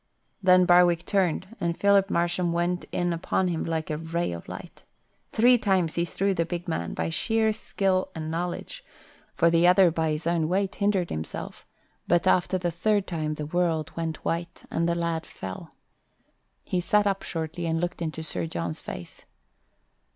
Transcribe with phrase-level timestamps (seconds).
[0.41, 4.83] Then Barwick turned and Philip Marsham went in upon him like a ray of light.
[5.31, 8.83] Three times he threw the big man, by sheer skill and knowledge,
[9.35, 11.67] for the other by his own weight hindered himself,
[12.07, 15.75] but after the third time the world went white and the lad fell.
[16.63, 19.25] He sat up shortly and looked into Sir John's face.